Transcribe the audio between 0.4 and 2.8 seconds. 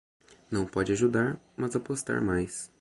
Não pode ajudar, mas apostar mais